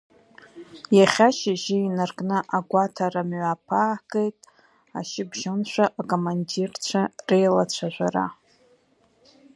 Иахьа 0.97 1.29
шьыжьы 1.37 1.77
инаркны 1.87 2.37
агәаҭара 2.57 3.21
мҩаԥаагеит, 3.29 4.37
ашьыбжьоншәа 4.99 5.85
акомандирцәа 6.01 7.01
реилацәажәара. 7.29 8.25